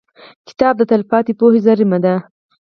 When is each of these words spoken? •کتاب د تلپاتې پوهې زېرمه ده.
•کتاب 0.47 0.73
د 0.77 0.83
تلپاتې 0.91 1.33
پوهې 1.39 1.59
زېرمه 1.65 1.97
ده. 2.03 2.15